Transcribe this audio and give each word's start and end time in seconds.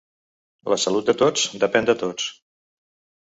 La 0.73 0.77
salut 0.83 1.05
de 1.11 1.15
tots 1.19 1.45
depèn 1.65 1.87
de 1.91 1.97
tots. 2.05 2.27